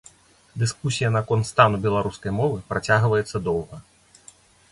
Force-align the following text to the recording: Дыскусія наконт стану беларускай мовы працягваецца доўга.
Дыскусія 0.61 1.09
наконт 1.15 1.43
стану 1.49 1.77
беларускай 1.83 2.31
мовы 2.39 2.57
працягваецца 2.73 3.37
доўга. 3.49 3.75